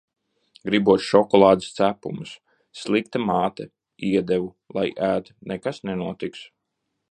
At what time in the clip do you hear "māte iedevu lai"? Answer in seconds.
3.27-4.89